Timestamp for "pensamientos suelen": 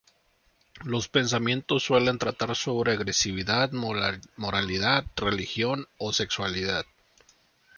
1.09-2.17